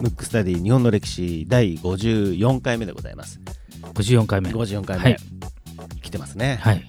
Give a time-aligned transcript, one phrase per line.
[0.00, 3.40] ムックスタディ日本の歴史第54回目でございます。
[3.94, 4.50] 54回目。
[4.50, 5.16] 54回目、はい。
[6.02, 6.84] 来てますね、はい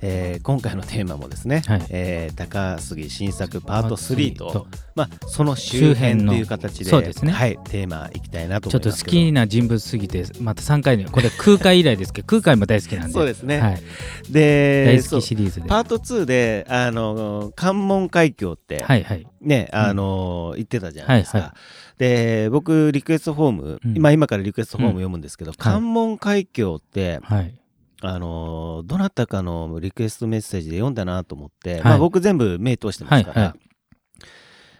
[0.00, 1.86] えー今回のテーマもですね、はい。
[1.90, 4.66] えー高杉新作パート3とと。
[4.94, 7.32] まあ、その周辺という形でそうですね。
[7.32, 13.12] はい、テーマいきたいなとちょっと好きな人物すぎてまた3回目これ空海以来ですけど 空海も大好きなんで。
[13.12, 13.82] そうですね、はい、
[14.30, 15.68] で大好きシリーズで。
[15.68, 19.26] パート2であの関門海峡って、はいはい。
[19.40, 21.54] ねあの言ってたじゃないですか、はいは
[21.98, 23.96] で僕リクエストフォーム、うん。
[23.96, 27.57] 今今からリクエストフォーム読むんですけど、関門海峡って、はい
[28.00, 31.82] あのどなたかのリクエストメッセージで読んだなと思って、い。
[31.82, 33.56] まあ、僕全部目通してますから、はいは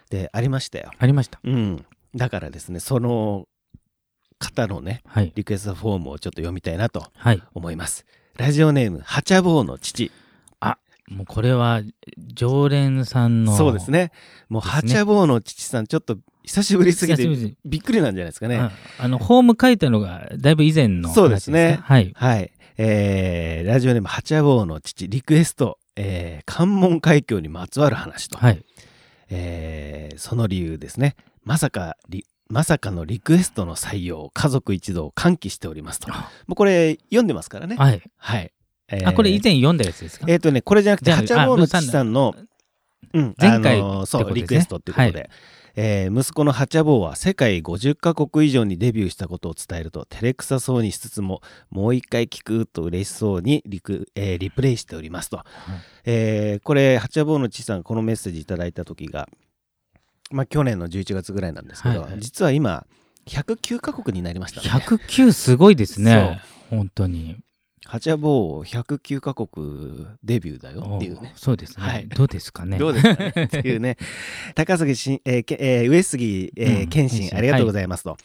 [0.09, 1.39] でありましたよ、ありました。
[1.43, 3.47] うん、だからですねその
[4.39, 5.33] 方のねはい。
[5.35, 7.43] リクエストフォームをちょっと読みたいなとはい。
[7.53, 8.05] 思います。
[8.37, 10.11] ラジオネームハチャボーの父。
[11.09, 11.81] もうこれは
[12.33, 13.57] 常連さんの。
[13.57, 14.11] そうですね。
[14.47, 14.81] もうですね。
[14.81, 18.57] ハチャボーの父さんちょっと久しぶりすぎてびっくりなんじゃないですかね。
[18.57, 21.77] ああのホーム書いたのがだいぶ以前の話そうですね。
[21.81, 22.11] かはい。
[22.15, 22.51] はい。
[22.81, 28.37] えー、ラジオネーム、ハチャボーの父、リクエスト、えー、関門海峡にまつわる話と。
[28.37, 28.63] はい
[29.29, 31.15] えーその理由ですね。
[31.43, 36.07] まさか、リまさかのリクエストの採用、家族一同歓喜しておりますと。
[36.09, 36.15] も
[36.51, 37.75] うこれ、読んでますからね。
[37.75, 38.51] はいはい。
[38.87, 40.25] えーあこれ以前読んだやつですか？
[40.29, 42.33] えっ、とね、これじゃなくて、じゃあハチャボーの父さんの、
[43.13, 45.29] うん、前回あのーそう、リクエストっていうことで。
[45.75, 55.43] えー息子のハチャボーは世界50カ国以上にデビューしたことを伝えると照れくさそうにしつつももう一回聞くと嬉しそうにリク、えーリプレイしておりますと、
[56.05, 59.27] えーこれハチャボーの父さんがこのメッセージいただいた時が、
[60.31, 62.19] まあ、去年の11月ぐらいなんですけど、はいはい。
[62.19, 62.85] 実は今
[63.27, 64.69] 109カ国になりましたね。
[64.69, 66.41] 109すごいですね。
[66.69, 67.37] 本当に
[67.89, 71.33] ハチャボー109カ国デビューだよっていうね。
[71.35, 72.07] おそうですね、はい。
[72.07, 72.77] どうですかね。
[72.77, 73.97] どうですかねっていうね。
[74.53, 78.17] 高杉しん、えーけえー上杉、えーうん謙信、ありがとうございますと、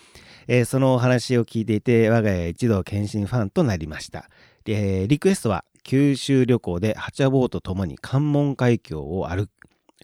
[0.49, 4.29] えーそのお話を聞いていて、我が家一同謙信ファンとなりました。
[4.67, 9.49] えーリクエストは、九州旅行でハチャボーと共に関門海峡を歩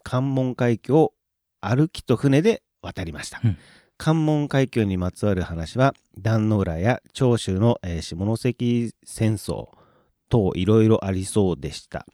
[0.03, 1.13] 関門海峡を
[1.61, 3.43] 歩きと船で渡りました。
[3.45, 3.59] うん
[4.03, 9.69] 関門海峡にまつわる話は壇ノ浦や長州の、えー下関戦争
[10.31, 12.07] 等いろいろありそうでした。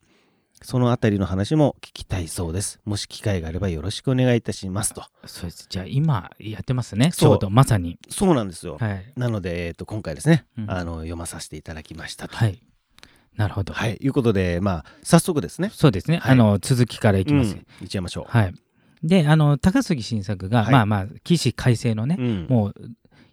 [0.63, 2.81] そのあたりの話も聞きたいそうです。
[2.85, 5.05] もし機会があればよろしくお願いいたしますと。
[5.27, 5.67] そうです。
[5.71, 7.13] じゃあ今やってますね。
[7.13, 7.33] ちそう。
[7.35, 8.01] ょうどまさに。
[8.09, 8.79] そうなんですよ。
[8.81, 9.13] はい。
[9.15, 10.69] なので、えー、と今回ですね、うん。
[10.69, 12.37] あの読まさせていただきましたと。
[12.37, 12.61] はい。
[13.37, 15.71] なるほど、はい、いうことで、まあ、早速ですね。
[15.73, 16.33] そうですね、はい。
[16.33, 18.25] あの続きからいきます、うん、いっちゃいましょう。
[18.29, 18.55] はい
[19.03, 20.73] であの高杉晋作が、はい。
[20.73, 22.47] まあまあ起死回生のね、うん。
[22.49, 22.75] もう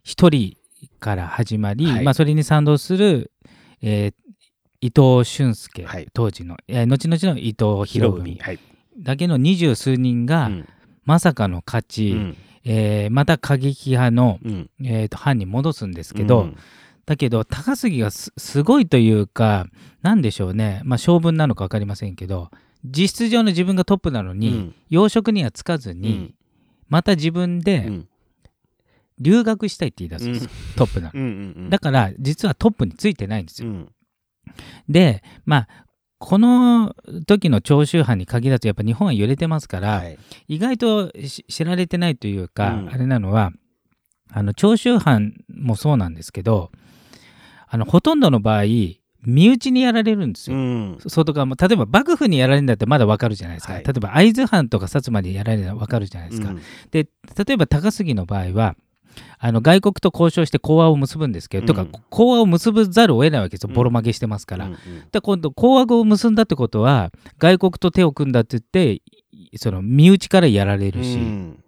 [0.03, 0.57] 一人
[0.99, 2.03] から始まり、はい。
[2.03, 3.31] まあ、それに賛同する、
[3.81, 4.13] えー
[4.81, 6.09] 伊藤俊介、はい。
[6.13, 8.59] 当時の、えー後々の伊藤博文はい。
[8.99, 10.67] だけの二十数人が、うん。
[11.05, 12.37] まさかの勝ち、うん。
[12.65, 14.69] えーまた過激派の、うん。
[14.83, 16.57] えーと藩に戻すんですけど、うん。
[17.05, 19.67] だけど高杉がすすごいというか
[20.01, 22.49] なんでしょうね、まあ、性分なのか分かりませんけど
[22.83, 24.75] 実質上の自分がトップなのに、うん。
[24.89, 26.35] 要職にはつかずに、
[26.89, 28.07] また自分うでん。
[29.19, 31.13] 留学したいって言い出すんですよ、トップなの。
[31.13, 31.27] うんう
[31.65, 33.69] んだから実はトップについてないんですよ。
[33.69, 33.91] うん。
[34.89, 35.67] でまあ
[36.17, 36.95] この
[37.25, 40.17] 時の長州藩に限らずやっぱ日本は揺れてますから、はい。
[40.47, 42.89] 意外とし知られてないというか、うん。
[42.89, 43.51] あれなのは
[44.31, 46.71] あの長州藩もそうなんですけど
[47.67, 48.63] あのほとんどの場合
[49.25, 50.57] 身内にやられるんですよ。
[50.57, 50.97] うん。
[51.07, 53.83] 外側も例えば幕府にやられるんだったらまだわかるじゃないですか、はい。
[53.83, 56.61] 例えば会津藩とか薩摩にやられるのはわかるじゃないですか、うん。
[56.91, 57.07] で
[57.45, 58.75] 例えば高杉の場合は
[59.37, 61.91] あの外国と交渉して講和を結ぶんですけど、とうん。
[61.91, 63.69] か講和を結ぶざるを得ないわけですよ。
[63.69, 63.75] うん。
[63.75, 64.77] ボロ負けしてますから、うん
[65.11, 69.01] で今度講和を結んだってことは外国と手を組んだって言って
[69.57, 71.63] その身内からやられるし、うん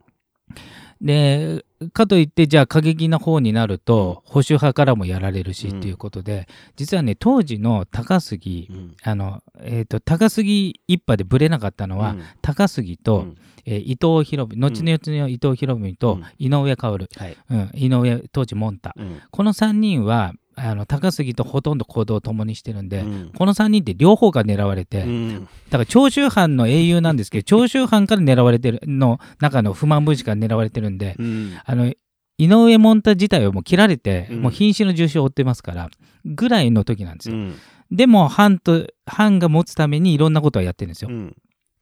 [1.02, 5.80] でかといってじゃあ過激な方になると保守派からもやられるしうん。
[5.80, 8.96] っていうことで、実はね当時の高杉、うん。
[9.04, 12.24] あのえー、と高杉一派でぶれなかったのは、うん。
[12.42, 13.38] 高杉と、うん。
[13.66, 16.24] えー伊藤博文後々の伊藤博文とうん。
[16.38, 17.38] 井上薫、はい。
[17.50, 18.94] うん、井上当時モンタ。
[18.98, 19.22] うん。
[19.32, 23.32] この3人はあの高杉とほとんど行動を共にしてるんで、うん。
[23.36, 25.44] この3人って両方が狙われて、うん。
[25.70, 31.54] だから長州藩の英雄なんですけど 長州藩から狙われてるの中の不満分子から狙われてるんで、うん。
[31.64, 31.94] あの
[32.38, 34.42] 井上門太自体はもう切られて、うん。
[34.44, 35.90] もう瀕死の重傷を負ってますから
[36.26, 37.56] ぐらいの時なんですよ、うん。
[37.92, 41.36] でも藩と藩が持つためにいろんなことをやってるんですよ、うん。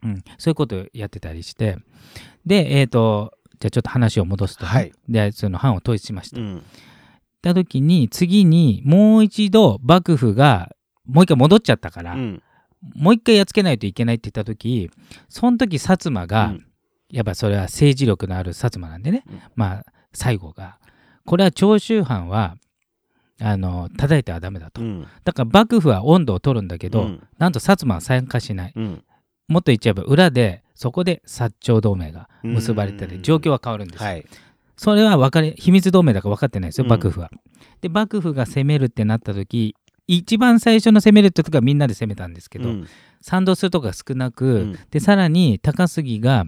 [0.04, 1.78] うん、そういうことをやってたりして。
[2.46, 4.92] でえっ、とじゃあちょっと話を戻すとね、はい。
[5.08, 6.64] でその藩を統一しました、うん
[7.44, 10.76] た時に次にもう一度幕府が
[11.06, 12.42] もう一回戻っちゃったから、うん。
[12.96, 14.90] もう一回やっつけないといけないって言った時
[15.30, 16.66] その時薩摩が、うん。
[17.10, 19.42] やっぱそれは政治力のある薩摩なんでね、うん。
[19.56, 20.80] まあ最後が。
[21.26, 22.56] これは長州藩は
[23.40, 25.08] あの叩いてはダメだと、うん。
[25.24, 27.28] だから幕府は温度を取るんだけど、うん。
[27.38, 28.74] なんと薩摩は参加しない。
[28.76, 29.04] うん。
[29.50, 33.12] もっと言っちゃえば裏でそこで薩長同盟が結ばれてうん。
[33.12, 34.26] て状況は変わるんですよ、はい
[34.76, 36.90] それは分かり秘密同盟だから分かってないですようん。
[36.90, 37.30] 幕府は。
[37.82, 39.76] で幕府が攻めるってなった時
[40.08, 42.88] 一番最初の攻めるって時はみんなで攻めたんですけど、うん。
[43.22, 44.80] 賛同するとこが少なく、うん。
[44.92, 46.46] でさらに高杉が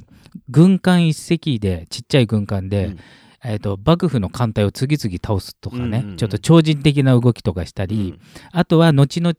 [0.49, 2.99] 軍艦一隻でちっちゃい軍艦で、うん。
[3.47, 6.17] えー、と幕府の艦隊を次々倒すとかね、うんうんうん。
[6.17, 8.19] ちょっと超人的な動きとかしたり、
[8.51, 9.33] あとは後々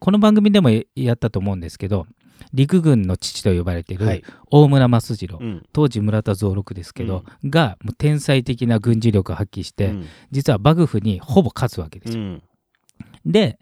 [0.00, 2.06] この番組でもやったと思うんですけど
[2.52, 4.24] 陸軍の父と呼ばれているはい。
[4.50, 5.66] 大村益次郎、うん。
[5.72, 10.06] 当時村田蔵六ですけど、がもう天才的な軍事力を発揮して、うん。
[10.30, 12.22] 実は幕府にほぼ勝つわけですよ。
[12.22, 12.42] うん。
[13.26, 13.58] で、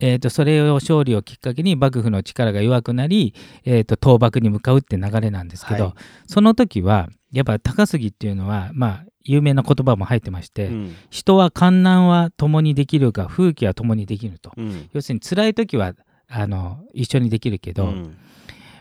[0.00, 3.34] えー、とそれを勝利をきっかけに幕府の力が弱くなり、
[3.64, 5.94] えー、と倒幕に向かうって流れなんですけど、はい。
[6.26, 10.96] その時はやっぱ高杉っていうのはまあ有名な言葉も入ってまして、うん。
[11.10, 14.52] 人は観難は共にできるが風紀は共にできると。
[14.56, 14.88] うん。
[14.92, 15.92] 要するに辛い時は
[16.30, 18.16] あの一緒にできるけど、うん。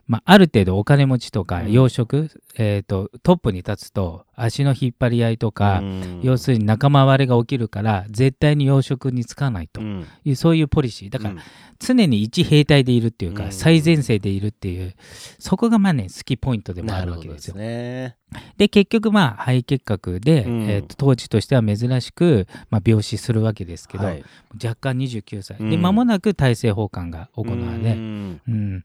[0.10, 1.72] まあ、ある程度お金持ちとかうん。
[1.72, 6.20] 養殖、えー、とトップに立つと足の引っ張り合いとか、うん。
[6.24, 9.82] 要するに仲間割れが起きるから絶対に養殖につかないと。
[9.82, 10.08] うん。
[10.26, 11.10] いう、そういうポリシー。
[11.12, 11.40] だからうん。
[11.78, 13.52] 常に一兵隊でいるっていうか、うん。
[13.52, 14.96] 最前線でいるっていう
[15.38, 17.56] そこがまあね好きポイントでもあなるわけですよ。
[17.56, 18.18] ね。
[18.58, 20.62] で結局まあ肺結核で、うん。
[20.64, 24.24] えーと当時としては珍しく、まあ、病死するわけですけど、はい。
[24.56, 25.70] 若干29歳、うん。
[25.70, 28.42] で間もなく大政奉還が行われ、うん。
[28.48, 28.84] うん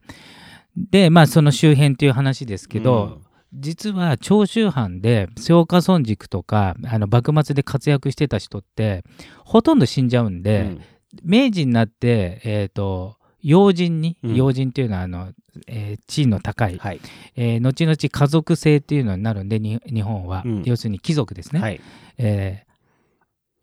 [0.77, 3.21] でまあその周辺という話ですけど、
[3.53, 9.03] 実は長州藩で松下村塾とかあの幕末で活躍してた人って
[9.43, 10.81] ほとんど死んじゃうんうで、ん。
[11.23, 14.35] 明治になって、えー、と要人に、うん。
[14.35, 15.31] 要人っていうのはあの、
[15.67, 16.99] えー地位の高い、はい。
[17.37, 20.63] えー後々家族制っていうのになるんでに日本は、うん。
[20.65, 21.79] 要するに貴族ですね、はい。
[22.17, 22.74] えー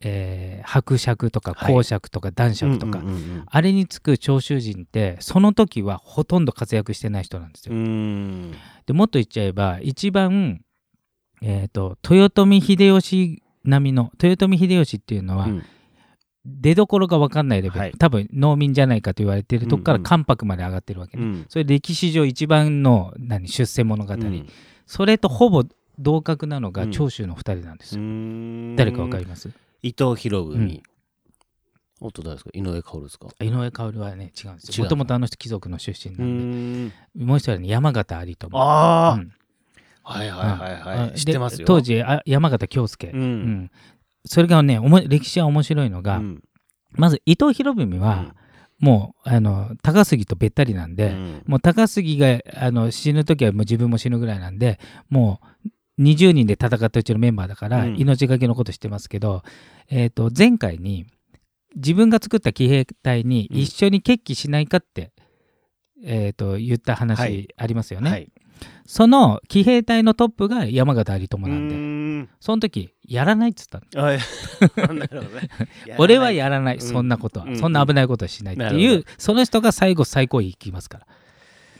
[0.04, 1.72] えー伯爵とかはい。
[1.74, 7.74] 公爵とか男爵とか、うんうんあれにつく長州人ってその時はほとんど活躍してない人なんですよ。
[7.74, 8.54] うんうん。
[8.86, 10.62] でもっと言っちゃえば一番、
[11.42, 15.62] えー、と豊臣秀吉並みの豊臣秀吉っていうのは、うん。
[16.44, 17.92] 出どころが分かんないレベル、はい。
[17.98, 20.04] 多分農民じゃないかと言われているとこからうんうん。
[20.04, 21.46] 関白まで上がってるわけね、うん。
[21.48, 24.48] それ歴史上一番の何出世物語、うん。
[24.86, 25.64] それとほぼ
[25.98, 26.90] 同格なのがうん。
[26.90, 28.74] 長州の2人なんですよ、うん。
[28.76, 29.50] 誰か分かります？
[29.82, 30.56] 伊藤博文。
[30.56, 30.82] うん。
[32.00, 32.50] おっと誰ですか？
[32.52, 33.28] 井上薫ですか？
[33.40, 34.84] 井上薫はね違うんですよ。
[34.84, 37.26] もともとあの人貴族の出身うなんで、ん。
[37.26, 39.32] もう一人はね山形有朋ああうん。
[40.04, 41.58] はいはいはいはあい知ってますよ。
[41.58, 43.22] で当時あ山形京介、ううん。
[43.64, 43.70] ん
[44.24, 46.42] それがねおも歴史は面白いのが、うん。
[46.92, 48.34] まず伊藤博文は、
[48.78, 51.42] もうあの高杉とべったりなんで、うん。
[51.46, 55.68] もう高杉があの死ぬ時はもう自分も死ぬぐらいなんでもう
[56.02, 57.96] 20人で戦ったうちのメンバーだから、うん。
[57.96, 59.42] 命がけのことしてますけど、
[59.90, 61.06] えー、と前回に
[61.76, 63.58] 自分が作った騎兵隊にうん。
[63.58, 65.12] 一緒に決起しないかって、
[66.04, 67.48] えー、と言ったは話い。
[67.56, 68.32] ありますよね、はい。
[68.86, 72.28] その騎兵隊のトップが山形有朋なんで、ん。
[72.40, 73.86] その時やらないっつったの。
[74.94, 75.08] ね。
[75.98, 77.56] 俺はやらない、うんそんなことは、うん。
[77.56, 81.06] そんな危ないことはしないっていうその人が最後最高位行きますから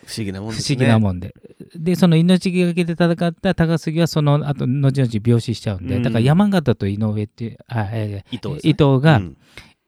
[0.07, 0.77] 不思議なもん不ですね。
[0.77, 1.35] 思議なもんで。
[1.75, 6.03] で、その命がけで戦った高杉はその後、後々病死しちゃうんで、うん。
[6.03, 8.61] だから山形と井上っていう、あ、えー伊藤ね。
[8.63, 9.37] 伊藤が、うん。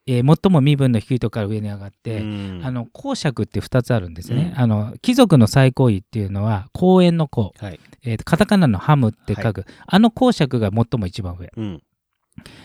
[0.06, 2.60] えー最も身分の低いところから上に上がって、うん。
[2.62, 4.60] あの公爵って2つあるんですね、うん。
[4.60, 7.80] あの貴族の最高位っていうのは公園の公、はい。
[8.04, 11.50] えーカタカナのハムって書く、あの公爵が最も一番上。
[11.56, 11.82] うん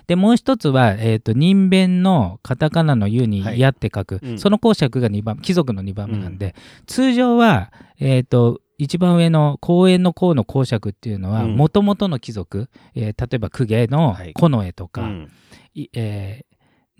[0.07, 4.39] でもう一つは、えー、と人弁のカタカナの「ユ」にはい「や」って書く、うん。
[4.39, 6.55] その公爵が2番貴族の2番目なんで、
[6.87, 11.55] 通常は、えー、と一番上の公園の公の公爵っていうのはうん。
[11.55, 14.33] もともとの貴族、えー例えば公家のはい。
[14.33, 15.31] 近衛とか、うん。
[15.75, 16.45] いえー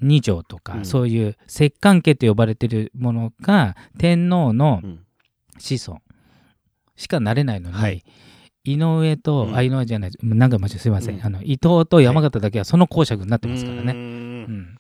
[0.02, 0.86] 二条とか、うん。
[0.86, 5.00] そういう摂関家と呼ばれてるものが天皇のうん。
[5.58, 6.02] 子孫
[6.96, 8.04] しかなれないのに、はい
[8.64, 9.56] 井上と、うん。
[9.56, 11.26] あ井上じゃないなんか間違えすいません、うん。
[11.26, 13.94] あの伊藤と山形だけはその公爵になってますからね。
[13.94, 14.80] ううんん。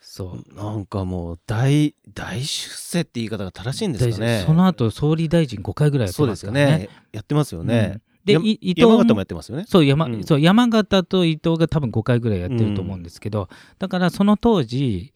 [0.00, 0.54] そう。
[0.54, 4.42] なんかもう大大出世って言い方が正しいんですかね。
[4.46, 6.84] その後総理大臣5回ぐらいやってそうですよますからね。
[6.84, 7.92] ねやってますよね。
[7.94, 8.02] うん。
[8.24, 9.64] で伊藤山形もやってますよね。
[9.66, 10.24] そう山,、うん。
[10.24, 15.12] そう山形と伊藤が多分5回ぐらいやってると思うんですけど、だからその当時、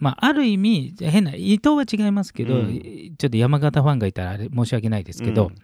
[0.00, 3.14] まあ、ある意味変な伊藤は違いますけど、うん。
[3.18, 5.54] ちょっと山形ファンがいたらあれ申し訳ないですけど、うん。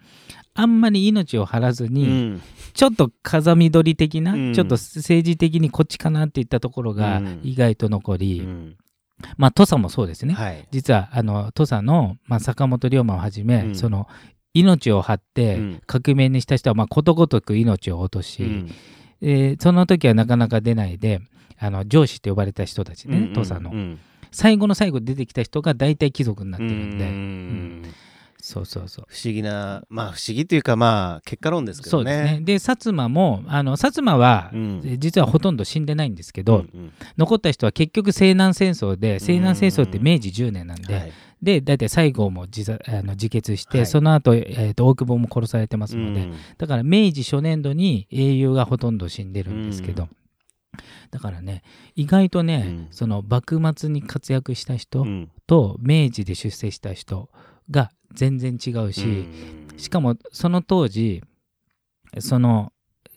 [0.53, 2.41] あんまり命を張らずうに、ん。
[2.73, 4.53] ちょっと風見鶏的な、うん。
[4.53, 7.39] ちょっと政治的にこっちかなっていったところがうん。
[7.43, 8.77] 意外と残り、うん。
[9.37, 10.67] まあ土佐もそうですね、はい。
[10.71, 13.75] 実はあの土佐の、まあ、坂本龍馬をはじめ、うん。
[13.75, 14.07] その
[14.53, 15.81] 命を張ってうん。
[15.87, 18.71] 革命にした人は、まあ、ことごとく命を落とし、うん。
[19.21, 21.21] えーその時はなかなか出ないで
[21.59, 23.99] あの上司って呼ばれた人たちね、土佐の、うん
[24.31, 27.83] 最後の最後出てきた人が大体貴族になってるんで、うん。
[28.39, 29.05] そうそうそう。
[29.09, 32.39] 不思議なまあ不思議というかまあ結果論ですけどそうですね。
[32.39, 32.41] ね。
[32.41, 34.81] で薩摩もあの薩摩は、うん。
[34.85, 36.93] え実はほとんど死んでないんですけど、うんうん。
[37.17, 41.11] 残った人は結局西南戦争で西南戦争って明治10年なんで、はい。
[41.41, 43.87] で大体西郷も自殺あの自決して、はい。
[43.87, 46.35] その後、えーと大久保も殺されてますので、うん。
[46.57, 50.07] だから明治初年度に英雄がほとんど死んでるんですけど、
[51.11, 51.63] だからね
[51.95, 52.87] 意外とね、うん。
[52.91, 55.31] その幕末に活躍した人うん。
[55.47, 57.29] と明治で出世した人
[57.69, 59.07] が全然違うし、う
[59.75, 59.77] ん。
[59.77, 61.23] しかもその当時
[62.19, 62.71] その、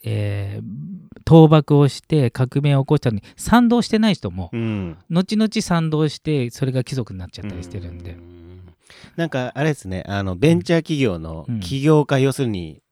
[0.05, 4.97] えー倒幕をして革命を起こしたのに賛同してない人もうん。
[5.11, 8.75] 後々賛同してそれが貴族になっちゃったりしてるんで、うん。
[9.17, 11.61] なんかあれですねあのベンチャー企業のうん。
[11.61, 12.83] 起業家、要するに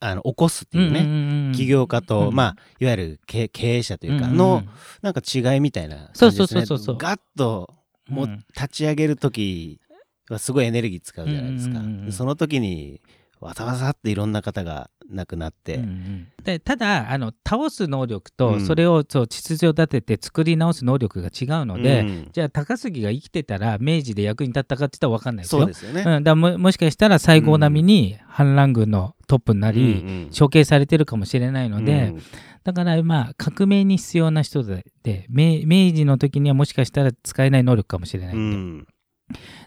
[0.00, 2.34] あの起こすっていうね、ね起業家と、うん。
[2.34, 4.68] まあいわゆる経経営者というかんんの、ん。
[5.02, 6.66] なんか違いみたいなそう感じですね。
[6.66, 7.74] そうそうそうそうガッと
[8.08, 8.44] もううん。
[8.56, 9.80] 立ち上げる時
[10.28, 13.00] はすごいエネルギー使うじゃないですか、うんうんうんうんその時に
[13.40, 16.28] わざわざっていろんな方が亡くなって、うんうん。
[16.44, 18.66] でただあの倒す能力とうん。
[18.66, 22.28] それをそう秩序を立てて作り直す能力が違うので、うん。
[22.32, 25.62] じゃあ高杉が生きてたら明治で役に立ったかって言ったら分かんないですよ。
[25.62, 30.08] そうですよね、うん、だももしかしたら西郷並みに反乱軍のトップになり、うん。
[30.08, 32.22] うん処刑されてるかもしれないので、うん。
[32.62, 38.86] だからまあ革命に必要な人でで明明治の時にはもしかしたら使えない能力かもしれないんで、うん。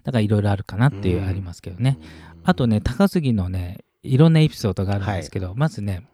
[0.04, 6.06] だからいろいろあるかなっていうありますけどね、うんあとね高杉のねいろんなエピソードがあるんですけど、まずね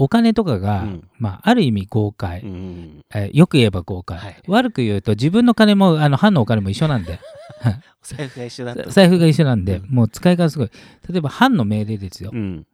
[0.00, 1.08] お金とかが、うん。
[1.18, 4.42] まあ、ある意味豪快、うんえーよく言えば豪快、はい。
[4.48, 7.20] 悪く言うと自分の金もあの藩のお金も一緒なんで。
[8.02, 9.94] お財布が一緒だ財布が一緒なんで、うん。
[9.94, 10.70] もう使い方すごい。
[11.10, 12.66] 例えば藩の命令ですよ、うん。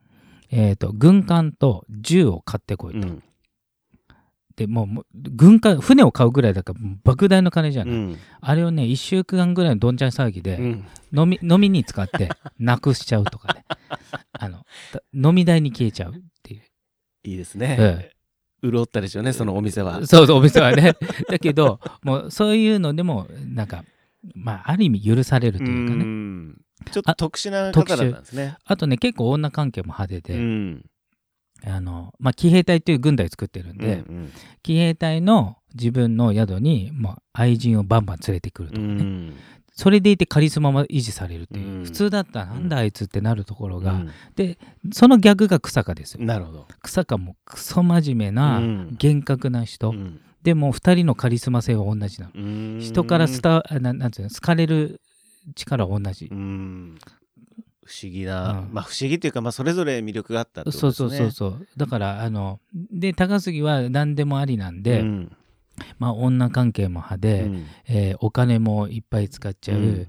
[0.53, 3.23] えー、と軍艦と銃を買ってこいと、うん
[4.57, 8.19] でもう軍艦船を買うぐらいだから莫大な金じゃない、うん。
[8.41, 10.87] あれをね1週間ぐらいのどんちゃん騒ぎで、うん。
[11.13, 13.65] 飲み飲みに使って なくしちゃうとかね。
[14.33, 16.63] あのだ飲み代に消えちゃうっていう、
[17.25, 18.11] いいですね、え
[18.63, 20.01] 潤ったでしょうねそのお店は。
[20.03, 20.95] えそうそうお店はね。
[21.29, 23.85] だけどもうそういうのでもなんか
[24.35, 26.05] まあある意味許されるというかね。
[26.05, 26.61] ん。
[26.91, 28.57] ちょっと特殊な方だったんですね。
[28.65, 30.87] あとね結構女関係も派手で、うん
[31.65, 34.33] あのまあ、騎兵隊っていう軍隊作ってるんで、うん
[34.63, 39.35] 騎兵隊の自分の宿に、まあ、愛人をバンバン連れてくるとうかね、ん。
[39.73, 41.85] それでいてカリスマも維持されるっていう、うん。
[41.85, 44.11] 普通だったらなんだあいつってなるところが、うん。
[44.35, 44.59] で
[44.93, 46.25] その逆が草加ですよ。
[46.25, 46.67] なるほど。
[46.83, 48.97] 草加もクソ真面目なうん。
[48.99, 50.21] 厳格な人、うん。
[50.43, 52.79] でも2人のカリスマ性は同じなの、うん。
[52.81, 55.01] 人からスタあななんていうの好かれる
[55.55, 56.99] 力は同じ、うん
[57.87, 58.75] 不思議な、うん。
[58.75, 61.09] まあ不思議というか、まあ、それぞれ魅力があったとそうですね。
[61.09, 62.61] そうそうそうだからあの
[62.93, 65.37] で高杉は何でもありなんで、うん。
[65.99, 67.67] まあ、女関係も派で、うん。
[67.89, 70.09] えーお金もいっぱい使っちゃう、うん。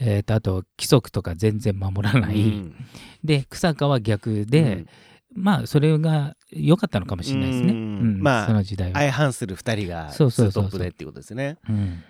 [0.00, 2.74] えーとあと規則とか全然守らない、うん。
[3.22, 4.86] で草加は逆で、
[5.34, 11.58] まあそれが良かったのかもしれないですね、まあその時代は、相反する2人がトップでっていうことですね。
[11.68, 12.02] うん。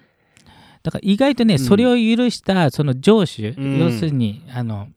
[0.82, 1.58] だから意外とね、うん。
[1.58, 3.78] それを許したその上司、うん。
[3.78, 4.88] 要するにあの、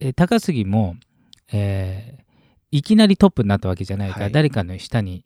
[0.00, 0.96] えー高杉も、
[1.52, 2.24] えー
[2.70, 4.32] いきなりトップになったわけじゃないから、はい。
[4.32, 5.24] 誰かの下に、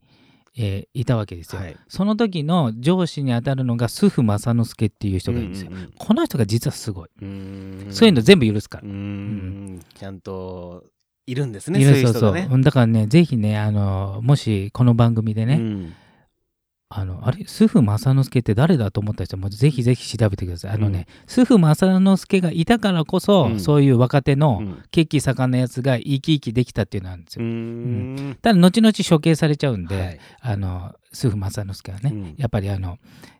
[0.54, 1.76] えーいたわけですよ、はい。
[1.88, 7.86] その時の上司に当たるのが須父正之助っていう人がいるんですよ、うんうんこの人が実はすごい、うん。
[7.90, 8.84] そういうの全部許すから。
[8.84, 9.80] う、ん。
[9.94, 10.84] ちゃんと
[11.26, 12.48] いるんですねいそういう人がね。
[12.50, 15.94] うんだからねぜひねあのもしこの番組でね、うん
[16.90, 17.40] あのあれ？
[17.44, 20.70] 須父正之助って誰だと思った人もぜひぜひ調べてください。
[20.72, 23.60] あのね、須父正之助がいたからこそ、うん。
[23.60, 24.82] そういう若手のうん。
[24.90, 28.38] 血気盛んなやつが生き生きできたっていうのなんですうよ、ん。
[28.40, 30.18] ただ後々処刑されちゃうんで、はい。
[30.40, 32.34] あの須父正之助はね、うん。
[32.38, 32.98] やっぱりあの、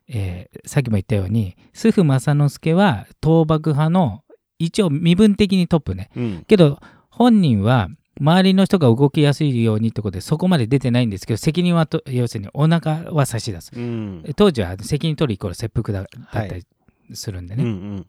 [0.08, 4.22] えーさっきも言ったように須父正之助は倒幕派の
[4.58, 6.10] 一応身分的にトップね。
[6.14, 6.44] うん。
[6.46, 6.78] けど
[7.08, 7.88] 本人は
[8.20, 13.70] 周りの人が動きやすいようにってことでそこまで出てないんですけど責任はと要するにお腹は差し出す。
[13.74, 14.24] うん。
[14.36, 16.64] 当時は責任取るイコール切腹だだったはい
[17.08, 18.06] りするんでうんうね、ん。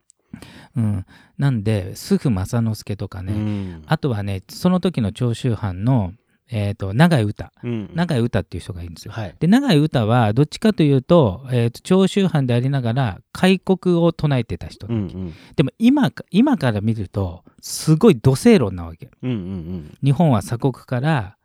[0.75, 1.05] うん。
[1.37, 3.83] なんで須父正之助とかね、うん。
[3.87, 6.13] あとはねその時の長州藩の、
[6.51, 9.11] えー、と永井歌うん永井歌っていう人がいるんですよ。
[9.11, 9.35] はい。
[9.39, 15.33] で永井歌はどっちかというと,、えーと長州藩でありながら開国を唱えてた人、うんうん。
[15.55, 19.09] でも今か今から見るとすごい土星論なわけ。
[19.21, 21.37] うんうん日本は鎖国から、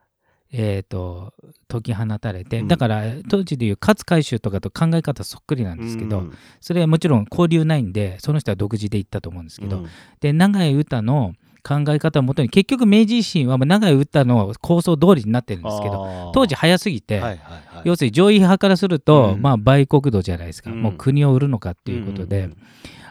[0.53, 1.35] えー、と
[1.69, 2.69] 解き放たれて、うん。
[2.69, 9.87] だから当時でいう勝海舟とかと考え方そっくりなんですけど、うんそれはもちろん交流ないんでその人は独自で言ったと思うんですけど、うん。
[10.21, 11.35] で長井歌の
[11.67, 17.83] 考え方をもとに結局明治維新は長井歌の構想通りになってるんですけど当時早すぎて、はいはいはい。
[17.85, 19.43] 要するに上位派からすると、うん。
[19.43, 20.83] まあ売国度じゃないですか、うん。
[20.83, 22.57] もう国を売るのかっていうことで、うん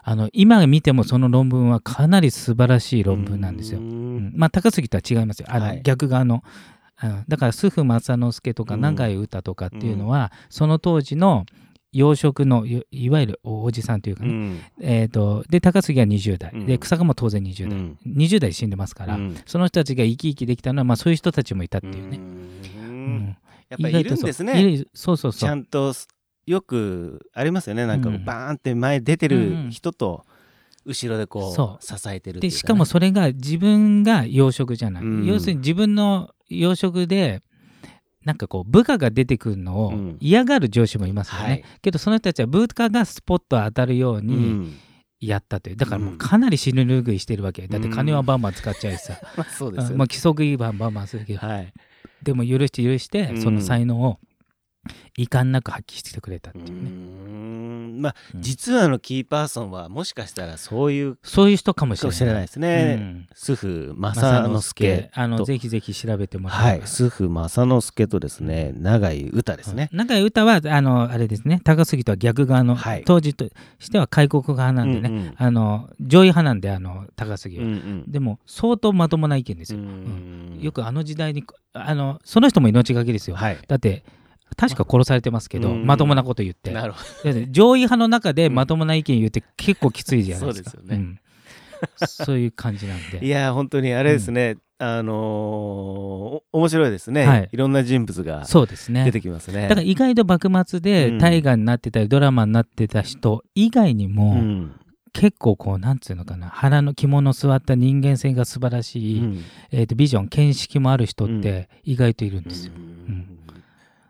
[0.06, 3.80] あの今見てもその論文はかなり素晴らしい論文なんですよ。
[3.80, 4.18] ううん。
[4.18, 4.34] ん。
[4.36, 5.48] まあ高杉とは違いますよ。
[5.50, 5.82] あの、はい。
[5.82, 6.44] 逆側の、
[7.02, 8.82] うんだから須府正之助とかうん。
[8.82, 11.46] 永井歌とかっていうのは、その当時の
[11.94, 14.62] 養殖のいいわゆるおじさんというかね、うん。
[14.82, 16.66] えー、とで高杉は20代、うん。
[16.66, 17.98] で草加も当然20代、うん。
[18.06, 19.38] 20代で死んでますから、うん。
[19.46, 22.18] その人たちが生き生きできたのは、まあ、そういう人たちもいたっていうね。
[22.18, 22.24] うん。
[22.24, 23.38] うん。
[23.70, 24.86] やっぱりいるんですね。
[24.94, 25.18] そう。
[25.18, 25.56] そうそうちゃ。
[25.56, 26.08] んとす
[26.46, 27.86] よくありますよね。
[27.86, 28.26] なんかうん。
[28.26, 30.26] バーンって前出てる人と
[30.86, 31.86] 後ろでこそう。
[31.86, 32.52] 支えてるっていうかね。
[32.52, 35.26] でしかもそれが自分が養殖じゃない、うん。
[35.26, 37.44] 要するに自分の養殖で
[38.26, 40.18] なんかこう部下が出てくるのをうん。
[40.20, 41.64] 嫌がる上司もいますよね、はい。
[41.82, 44.80] けどその人たちは部下がスポット当たるよううにん。
[45.20, 45.76] やったという。
[45.78, 46.18] だからもううん。
[46.18, 47.68] かなり死ぬ拭いしてるわけ。
[47.68, 49.92] だって金はバンバン使っちゃうしさ、 まあそうですよね。
[49.94, 49.98] うん。
[50.00, 51.74] まあ規則違反バンバンするけどはい。
[52.22, 53.42] でも許して許してうん。
[53.42, 54.20] その才能を
[55.18, 56.90] 遺憾なく発揮してくれたってういうね、
[57.94, 58.42] んまあうん。
[58.42, 62.42] 実はあのキーパーソンはもしかしたらそういうそういう人かもしれない。
[62.42, 63.28] ですうねん。
[63.36, 65.46] 主婦正正之之助あのと。
[65.46, 66.78] ぜひぜひ調べてもらはい。
[66.78, 69.90] えば主婦正之助とですね永井歌ですね。
[69.92, 71.62] 中井歌はあのあれですね。
[71.64, 73.04] 高杉とは逆側の、はい。
[73.06, 73.46] 当時と
[73.80, 75.34] しては開国派なんでね、うんうん。
[75.38, 78.12] あの上位派なんであの高杉は、うんうん。
[78.12, 80.60] でも相当まともな意見ですうよ、ん。
[80.60, 83.58] よくあの時代にあのその人も命がけですよ、はい。
[83.68, 84.04] だって
[84.56, 85.86] 確か殺されてますけど、うん。
[85.86, 86.72] まともなこと言って。
[86.72, 91.04] なるほだって上位派の中でまともな意見言って結構きついじゃないですか、そうですよね。
[91.04, 91.20] ん。
[92.08, 94.58] そういう感じなんどいでや本当にあれですね。
[94.80, 97.26] あの面白いですね。
[97.26, 97.50] はい。
[97.52, 99.06] いろんな人物がそうですね。
[99.06, 99.64] 出てきますね。
[99.64, 100.84] だから意外と幕末うん。
[100.84, 104.76] で大河になってたりドラマになってた人以外にも、うん。
[105.14, 106.50] 結構こうなんつうのかな。
[106.50, 109.44] 腹の肝の座った人間性が素晴らしい、うん。
[109.72, 112.74] えー、とビジョン見識もある人っうて意外といるんですよ。
[112.76, 112.80] う
[113.12, 113.33] ん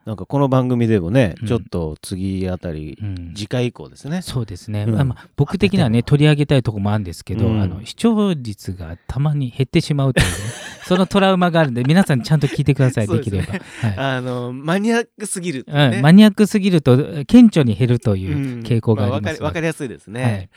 [0.06, 1.48] なんかこの番組でもねうん。
[1.48, 3.34] ちょっと次あたりうん。
[3.36, 4.22] 次回以降ですね。
[4.22, 4.96] そうですね、うん。
[4.96, 7.62] まあまあ僕的にはね取り上げたいとこもあるんですけど、うん。
[7.62, 10.34] あの視聴率がたまに減ってしまうというね
[10.86, 13.62] そのトラウマがあるんで皆さんちゃんと聞いてくださいできれば、はい。
[13.98, 15.92] あのマニアックすぎるね。
[15.96, 18.60] うん、マニアックすぎると顕著に減るといううん。
[18.62, 20.50] 傾向がありますまあわかりわかりやすいですね、はい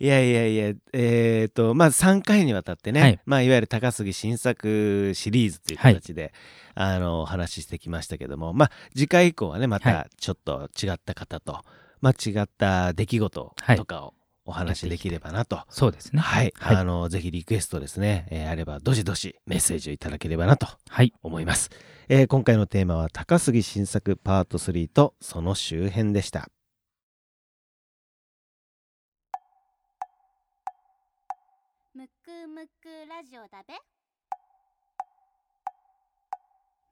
[0.00, 3.12] い、やいやいやえっ、とまず3回にわたってね、はい。
[3.12, 6.32] いまあ、いわゆる高杉新作シリーズという形で、
[6.74, 11.60] あのお話ししてきましたけどもまあ次回以降はねまはたちょっと違った方と、
[12.00, 14.14] まあ、違った出来事とかを
[14.46, 15.60] お話しできればなと。
[15.68, 16.20] そうですね。
[16.20, 16.76] はい、はい。
[16.76, 21.12] あのぜひリクエストですね、えーあればどしどしメッセージをいただければなとはい。
[21.22, 21.70] 思います、
[22.08, 26.48] えー今回のテーマは高杉新作パート3とその周辺でした
[32.60, 33.72] むくラジオだべ。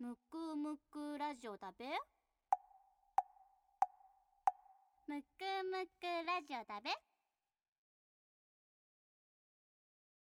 [0.01, 1.85] むくむくラジオだべ。
[5.07, 7.08] むくむくラジオだべ。